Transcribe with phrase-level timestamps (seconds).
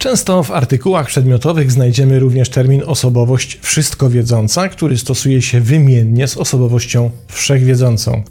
[0.00, 7.10] Często w artykułach przedmiotowych znajdziemy również termin osobowość wszystkowiedząca, który stosuje się wymiennie z osobowością
[7.28, 8.22] wszechwiedzącą.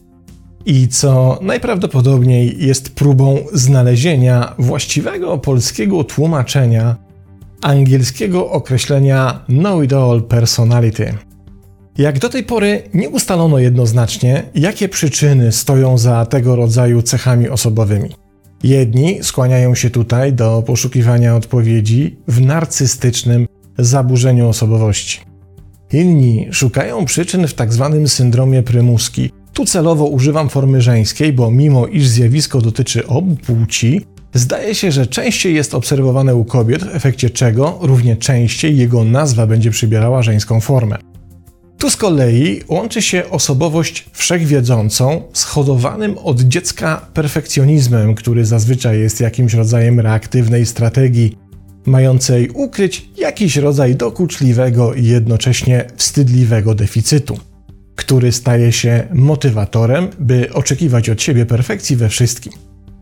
[0.65, 6.95] I co najprawdopodobniej jest próbą znalezienia właściwego polskiego tłumaczenia
[7.61, 11.28] angielskiego określenia know-it-all personality.
[11.99, 18.09] Jak do tej pory nie ustalono jednoznacznie, jakie przyczyny stoją za tego rodzaju cechami osobowymi.
[18.63, 25.19] Jedni skłaniają się tutaj do poszukiwania odpowiedzi w narcystycznym zaburzeniu osobowości.
[25.93, 27.99] Inni szukają przyczyn w tzw.
[28.01, 29.31] Tak syndromie prymuski.
[29.53, 34.01] Tu celowo używam formy żeńskiej, bo mimo iż zjawisko dotyczy obu płci,
[34.33, 39.47] zdaje się, że częściej jest obserwowane u kobiet, w efekcie czego równie częściej jego nazwa
[39.47, 41.08] będzie przybierała żeńską formę.
[41.79, 49.19] Tu z kolei łączy się osobowość wszechwiedzącą z hodowanym od dziecka perfekcjonizmem, który zazwyczaj jest
[49.19, 51.37] jakimś rodzajem reaktywnej strategii,
[51.85, 57.39] mającej ukryć jakiś rodzaj dokuczliwego i jednocześnie wstydliwego deficytu,
[57.95, 62.53] który staje się motywatorem, by oczekiwać od siebie perfekcji we wszystkim.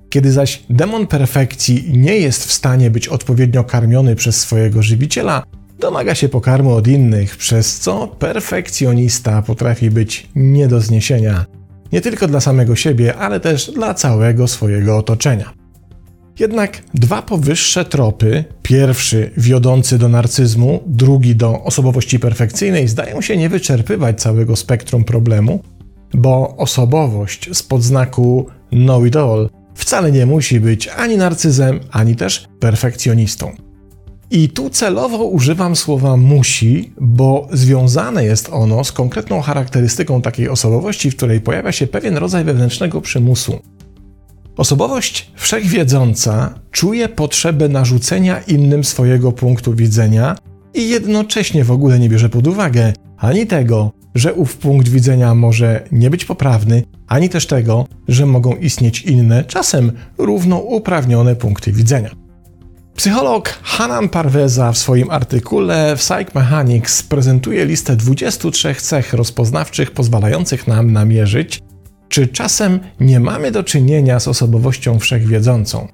[0.09, 5.43] Kiedy zaś demon perfekcji nie jest w stanie być odpowiednio karmiony przez swojego żywiciela,
[5.79, 11.45] Domaga się pokarmu od innych, przez co perfekcjonista potrafi być nie do zniesienia.
[11.91, 15.53] Nie tylko dla samego siebie, ale też dla całego swojego otoczenia.
[16.39, 23.49] Jednak dwa powyższe tropy, pierwszy wiodący do narcyzmu, drugi do osobowości perfekcyjnej, zdają się nie
[23.49, 25.63] wyczerpywać całego spektrum problemu,
[26.13, 32.47] bo osobowość z podznaku know it all wcale nie musi być ani narcyzem, ani też
[32.59, 33.66] perfekcjonistą.
[34.31, 41.11] I tu celowo używam słowa musi, bo związane jest ono z konkretną charakterystyką takiej osobowości,
[41.11, 43.59] w której pojawia się pewien rodzaj wewnętrznego przymusu.
[44.57, 50.35] Osobowość wszechwiedząca czuje potrzebę narzucenia innym swojego punktu widzenia
[50.73, 55.83] i jednocześnie w ogóle nie bierze pod uwagę ani tego, że ów punkt widzenia może
[55.91, 62.26] nie być poprawny, ani też tego, że mogą istnieć inne, czasem równouprawnione punkty widzenia.
[62.97, 70.93] Psycholog Hanan Parveza w swoim artykule Psych Mechanics prezentuje listę 23 cech rozpoznawczych pozwalających nam
[70.93, 71.59] namierzyć,
[72.09, 75.87] czy czasem nie mamy do czynienia z osobowością wszechwiedzącą.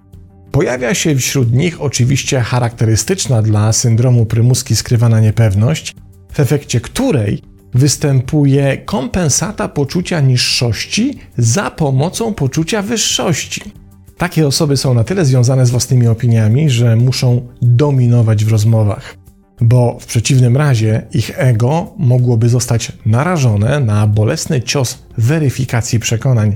[0.52, 5.96] Pojawia się wśród nich oczywiście charakterystyczna dla syndromu prymuski skrywana niepewność,
[6.34, 7.42] w efekcie której
[7.74, 13.83] występuje kompensata poczucia niższości za pomocą poczucia wyższości.
[14.18, 19.18] Takie osoby są na tyle związane z własnymi opiniami, że muszą dominować w rozmowach,
[19.62, 26.56] bo w przeciwnym razie ich ego mogłoby zostać narażone na bolesny cios weryfikacji przekonań,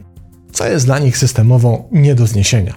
[0.51, 2.73] co jest dla nich systemowo nie do zniesienia.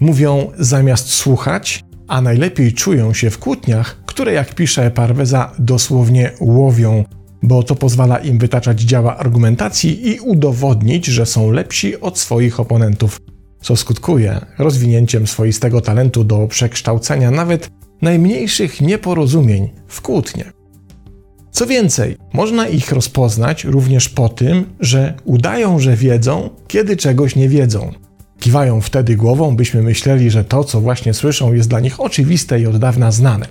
[0.00, 7.04] Mówią zamiast słuchać, a najlepiej czują się w kłótniach, które, jak pisze Parweza, dosłownie łowią,
[7.42, 13.20] bo to pozwala im wytaczać działa argumentacji i udowodnić, że są lepsi od swoich oponentów
[13.64, 17.70] co skutkuje rozwinięciem swoistego talentu do przekształcenia nawet
[18.02, 20.52] najmniejszych nieporozumień w kłótnie.
[21.50, 27.48] Co więcej, można ich rozpoznać również po tym, że udają, że wiedzą, kiedy czegoś nie
[27.48, 27.92] wiedzą.
[28.40, 32.66] Kiwają wtedy głową, byśmy myśleli, że to, co właśnie słyszą, jest dla nich oczywiste i
[32.66, 33.46] od dawna znane.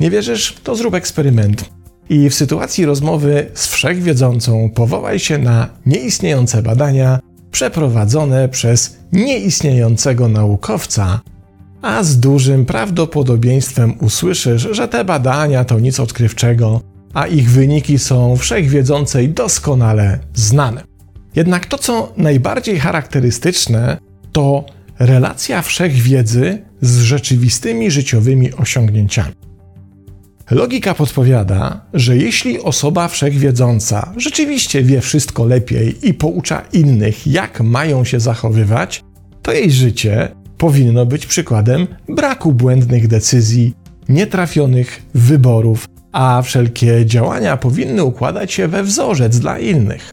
[0.00, 0.56] Nie wierzysz?
[0.62, 1.70] To zrób eksperyment.
[2.08, 7.20] I w sytuacji rozmowy z wszechwiedzącą powołaj się na nieistniejące badania
[7.52, 11.20] przeprowadzone przez nieistniejącego naukowca,
[11.82, 16.80] a z dużym prawdopodobieństwem usłyszysz, że te badania to nic odkrywczego,
[17.14, 20.84] a ich wyniki są wszechwiedzące i doskonale znane.
[21.36, 23.98] Jednak to, co najbardziej charakterystyczne,
[24.32, 24.64] to
[24.98, 29.34] relacja wszechwiedzy z rzeczywistymi życiowymi osiągnięciami.
[30.52, 38.04] Logika podpowiada, że jeśli osoba wszechwiedząca rzeczywiście wie wszystko lepiej i poucza innych, jak mają
[38.04, 39.02] się zachowywać,
[39.42, 40.28] to jej życie
[40.58, 43.74] powinno być przykładem braku błędnych decyzji,
[44.08, 50.10] nietrafionych wyborów, a wszelkie działania powinny układać się we wzorzec dla innych.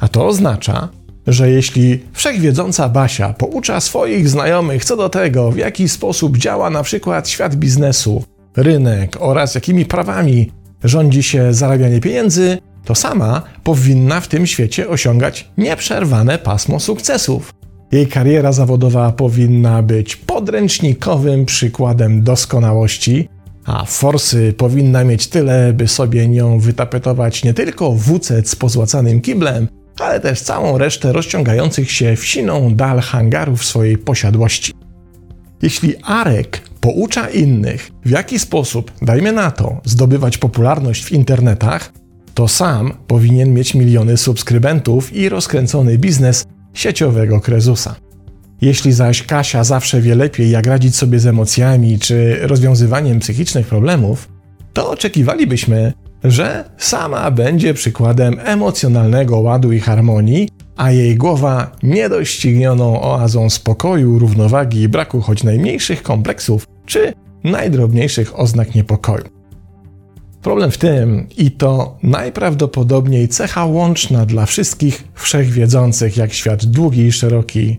[0.00, 0.88] A to oznacza,
[1.26, 6.82] że jeśli wszechwiedząca Basia poucza swoich znajomych co do tego, w jaki sposób działa na
[6.82, 8.24] przykład świat biznesu,
[8.56, 10.50] rynek oraz jakimi prawami
[10.84, 17.54] rządzi się zarabianie pieniędzy, to sama powinna w tym świecie osiągać nieprzerwane pasmo sukcesów.
[17.92, 23.28] Jej kariera zawodowa powinna być podręcznikowym przykładem doskonałości,
[23.64, 29.68] a forsy powinna mieć tyle, by sobie nią wytapetować nie tylko WC z pozłacanym kiblem,
[29.98, 34.72] ale też całą resztę rozciągających się w siną dal hangarów swojej posiadłości.
[35.62, 41.92] Jeśli Arek poucza innych, w jaki sposób, dajmy na to, zdobywać popularność w internetach,
[42.34, 47.96] to sam powinien mieć miliony subskrybentów i rozkręcony biznes sieciowego krezusa.
[48.60, 54.28] Jeśli zaś Kasia zawsze wie lepiej, jak radzić sobie z emocjami czy rozwiązywaniem psychicznych problemów,
[54.72, 55.92] to oczekiwalibyśmy,
[56.24, 64.80] że sama będzie przykładem emocjonalnego ładu i harmonii, a jej głowa niedoścignioną oazą spokoju, równowagi
[64.80, 67.12] i braku choć najmniejszych kompleksów czy
[67.44, 69.24] najdrobniejszych oznak niepokoju.
[70.42, 77.12] Problem w tym, i to najprawdopodobniej cecha łączna dla wszystkich wszechwiedzących jak świat długi i
[77.12, 77.78] szeroki,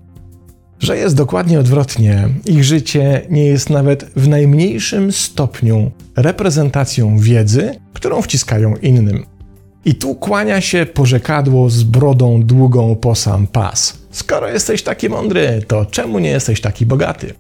[0.80, 2.30] że jest dokładnie odwrotnie.
[2.46, 9.26] Ich życie nie jest nawet w najmniejszym stopniu reprezentacją wiedzy, którą wciskają innym.
[9.86, 13.98] I tu kłania się porzekadło z brodą długą po sam pas.
[14.12, 17.34] Skoro jesteś taki mądry, to czemu nie jesteś taki bogaty?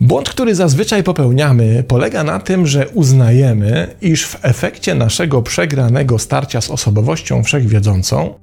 [0.00, 6.60] Błąd, który zazwyczaj popełniamy, polega na tym, że uznajemy, iż w efekcie naszego przegranego starcia
[6.60, 8.34] z osobowością wszechwiedzącą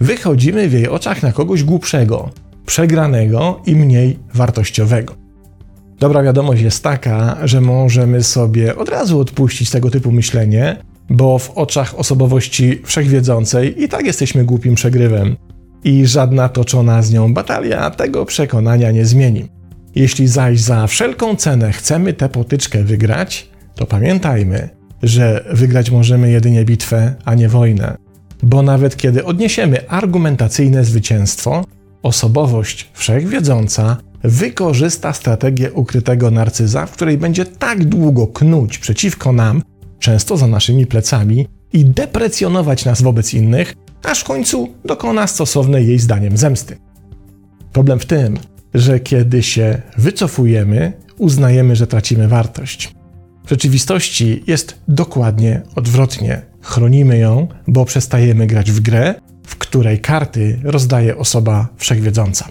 [0.00, 2.30] wychodzimy w jej oczach na kogoś głupszego,
[2.66, 5.14] przegranego i mniej wartościowego.
[5.98, 10.76] Dobra wiadomość jest taka, że możemy sobie od razu odpuścić tego typu myślenie,
[11.10, 15.36] bo w oczach osobowości wszechwiedzącej i tak jesteśmy głupim przegrywem.
[15.84, 19.48] I żadna toczona z nią batalia tego przekonania nie zmieni.
[19.94, 24.68] Jeśli zaś za wszelką cenę chcemy tę potyczkę wygrać, to pamiętajmy,
[25.02, 27.96] że wygrać możemy jedynie bitwę, a nie wojnę.
[28.42, 31.64] Bo nawet kiedy odniesiemy argumentacyjne zwycięstwo,
[32.02, 39.62] osobowość wszechwiedząca wykorzysta strategię ukrytego narcyza, w której będzie tak długo knuć przeciwko nam,
[39.98, 45.98] często za naszymi plecami, i deprecjonować nas wobec innych, aż w końcu dokona stosownej jej
[45.98, 46.76] zdaniem zemsty.
[47.72, 48.38] Problem w tym,
[48.74, 52.94] że kiedy się wycofujemy, uznajemy, że tracimy wartość.
[53.46, 56.42] W rzeczywistości jest dokładnie odwrotnie.
[56.60, 59.14] Chronimy ją, bo przestajemy grać w grę,
[59.46, 62.48] w której karty rozdaje osoba wszechwiedząca.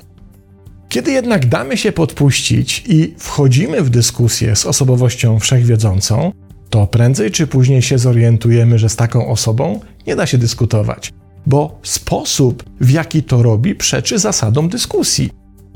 [0.89, 6.31] Kiedy jednak damy się podpuścić i wchodzimy w dyskusję z osobowością wszechwiedzącą,
[6.75, 11.13] to prędzej czy później się zorientujemy, że z taką osobą nie da się dyskutować,
[11.45, 15.30] bo sposób, w jaki to robi, przeczy zasadom dyskusji.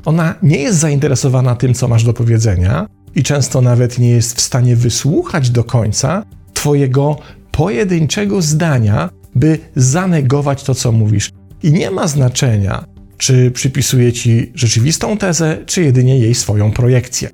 [0.04, 4.40] Ona nie jest zainteresowana tym, co masz do powiedzenia, i często nawet nie jest w
[4.40, 6.24] stanie wysłuchać do końca
[6.54, 7.18] Twojego
[7.50, 11.30] pojedynczego zdania, by zanegować to, co mówisz.
[11.62, 12.84] I nie ma znaczenia,
[13.18, 17.30] czy przypisuje ci rzeczywistą tezę, czy jedynie jej swoją projekcję.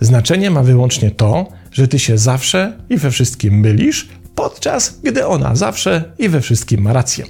[0.00, 5.56] Znaczenie ma wyłącznie to, że ty się zawsze i we wszystkim mylisz, podczas gdy ona
[5.56, 7.24] zawsze i we wszystkim ma rację.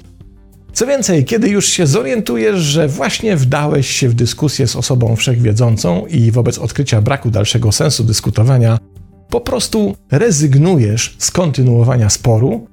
[0.73, 6.05] Co więcej, kiedy już się zorientujesz, że właśnie wdałeś się w dyskusję z osobą wszechwiedzącą
[6.05, 8.77] i wobec odkrycia braku dalszego sensu dyskutowania,
[9.29, 12.67] po prostu rezygnujesz z kontynuowania sporu,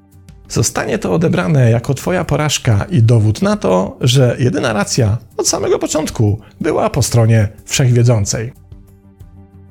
[0.48, 5.78] zostanie to odebrane jako Twoja porażka i dowód na to, że jedyna racja od samego
[5.78, 8.52] początku była po stronie wszechwiedzącej.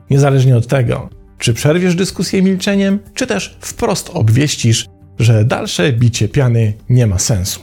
[0.09, 1.09] Niezależnie od tego,
[1.42, 4.86] czy przerwiesz dyskusję milczeniem, czy też wprost obwieścisz,
[5.20, 7.60] że dalsze bicie piany nie ma sensu.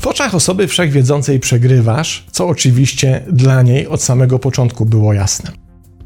[0.00, 5.50] W oczach osoby wszechwiedzącej przegrywasz, co oczywiście dla niej od samego początku było jasne.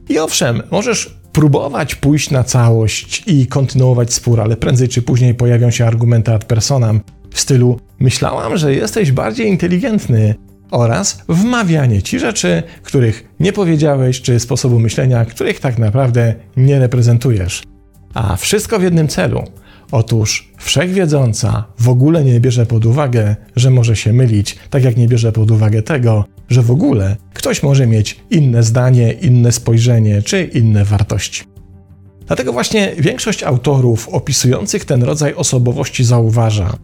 [0.08, 5.70] I owszem, możesz próbować pójść na całość i kontynuować spór, ale prędzej czy później pojawią
[5.70, 7.00] się argumenty ad personam
[7.30, 10.34] w stylu myślałam, że jesteś bardziej inteligentny
[10.70, 17.62] oraz wmawianie ci rzeczy, których nie powiedziałeś, czy sposobu myślenia, których tak naprawdę nie reprezentujesz.
[18.14, 19.44] A wszystko w jednym celu–
[19.92, 25.08] Otóż wszechwiedząca w ogóle nie bierze pod uwagę, że może się mylić, tak jak nie
[25.08, 30.44] bierze pod uwagę tego, że w ogóle ktoś może mieć inne zdanie, inne spojrzenie czy
[30.44, 31.44] inne wartości.
[32.26, 36.76] Dlatego właśnie większość autorów opisujących ten rodzaj osobowości zauważa,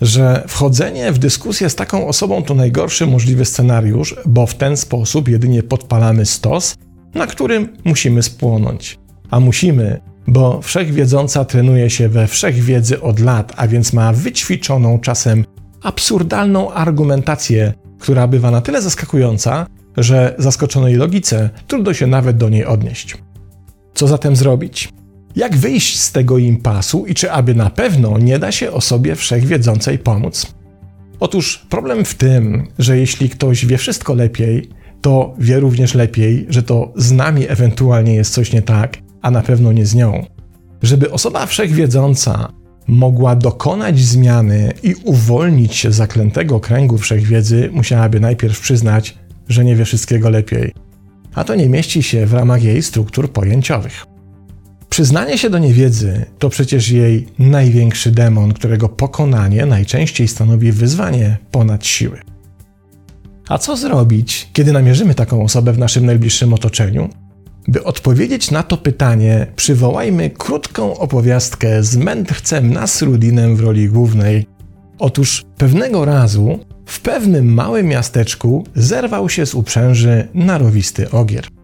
[0.00, 5.28] że wchodzenie w dyskusję z taką osobą to najgorszy możliwy scenariusz, bo w ten sposób
[5.28, 6.74] jedynie podpalamy stos,
[7.14, 8.98] na którym musimy spłonąć.
[9.30, 15.44] A musimy, bo wszechwiedząca trenuje się we wszechwiedzy od lat, a więc ma wyćwiczoną, czasem
[15.82, 22.64] absurdalną argumentację, która bywa na tyle zaskakująca, że zaskoczonej logice trudno się nawet do niej
[22.64, 23.16] odnieść.
[23.94, 24.88] Co zatem zrobić?
[25.36, 29.98] Jak wyjść z tego impasu i czy aby na pewno nie da się osobie wszechwiedzącej
[29.98, 30.54] pomóc?
[31.20, 34.68] Otóż problem w tym, że jeśli ktoś wie wszystko lepiej,
[35.00, 39.42] to wie również lepiej, że to z nami ewentualnie jest coś nie tak, a na
[39.42, 40.26] pewno nie z nią.
[40.82, 42.52] Żeby osoba wszechwiedząca
[42.86, 49.18] mogła dokonać zmiany i uwolnić się z zaklętego kręgu wszechwiedzy, musiałaby najpierw przyznać,
[49.48, 50.74] że nie wie wszystkiego lepiej.
[51.34, 54.07] A to nie mieści się w ramach jej struktur pojęciowych.
[54.98, 61.86] Przyznanie się do niewiedzy to przecież jej największy demon, którego pokonanie najczęściej stanowi wyzwanie ponad
[61.86, 62.20] siły.
[63.48, 67.08] A co zrobić, kiedy namierzymy taką osobę w naszym najbliższym otoczeniu?
[67.68, 74.46] By odpowiedzieć na to pytanie, przywołajmy krótką opowiastkę z mędrcem Nasrudinem w roli głównej.
[74.98, 81.57] Otóż pewnego razu w pewnym małym miasteczku zerwał się z uprzęży narowisty ogier.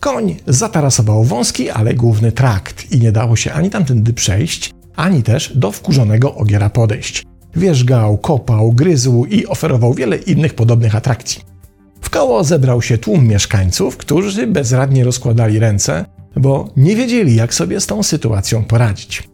[0.00, 5.52] Koń zatarasował wąski, ale główny trakt i nie dało się ani tamtędy przejść, ani też
[5.56, 7.24] do wkurzonego ogiera podejść.
[7.56, 11.42] Wierzgał, kopał, gryzł i oferował wiele innych podobnych atrakcji.
[12.00, 16.04] W koło zebrał się tłum mieszkańców, którzy bezradnie rozkładali ręce,
[16.36, 19.28] bo nie wiedzieli, jak sobie z tą sytuacją poradzić.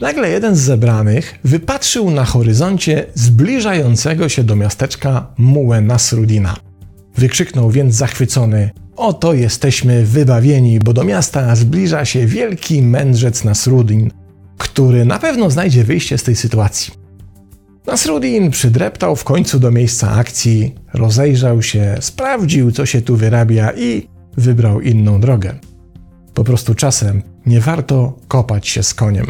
[0.00, 6.56] Nagle jeden z zebranych wypatrzył na horyzoncie zbliżającego się do miasteczka mułę Nasrudina.
[7.16, 14.10] Wykrzyknął więc zachwycony: Oto jesteśmy wybawieni, bo do miasta zbliża się wielki mędrzec Nasrudin,
[14.58, 16.94] który na pewno znajdzie wyjście z tej sytuacji.
[17.86, 24.08] Nasrudin przydreptał w końcu do miejsca akcji, rozejrzał się, sprawdził, co się tu wyrabia i
[24.36, 25.54] wybrał inną drogę.
[26.34, 29.26] Po prostu czasem nie warto kopać się z koniem.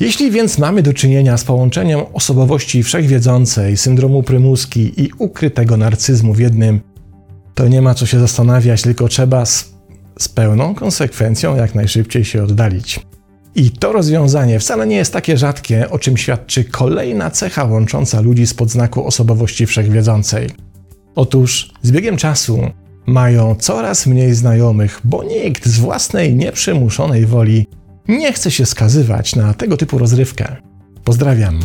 [0.00, 6.38] Jeśli więc mamy do czynienia z połączeniem osobowości wszechwiedzącej, syndromu prymuski i ukrytego narcyzmu w
[6.38, 6.80] jednym,
[7.58, 9.74] to nie ma co się zastanawiać, tylko trzeba z,
[10.18, 13.00] z pełną konsekwencją jak najszybciej się oddalić.
[13.54, 18.46] I to rozwiązanie wcale nie jest takie rzadkie, o czym świadczy kolejna cecha łącząca ludzi
[18.46, 20.50] z podznaku osobowości wszechwiedzącej.
[21.14, 22.60] Otóż z biegiem czasu
[23.06, 27.66] mają coraz mniej znajomych, bo nikt z własnej nieprzymuszonej woli
[28.08, 30.56] nie chce się skazywać na tego typu rozrywkę.
[31.04, 31.60] Pozdrawiam.